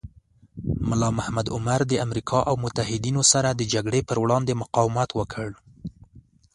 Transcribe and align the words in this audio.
ملا 0.89 1.09
محمد 1.17 1.47
عمر 1.55 1.79
د 1.87 1.93
امریکا 2.05 2.39
او 2.49 2.55
متحدینو 2.63 3.21
سره 3.31 3.49
د 3.53 3.61
جګړې 3.73 4.01
پر 4.07 4.17
وړاندې 4.23 4.53
مقاومت 4.61 5.09
وکړ. 5.19 5.49